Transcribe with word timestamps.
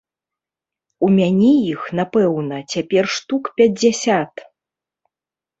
У 1.07 1.09
мяне 1.17 1.49
іх, 1.73 1.81
напэўна, 1.99 2.57
цяпер 2.77 3.03
штук 3.17 3.43
пяцьдзясят. 3.59 4.33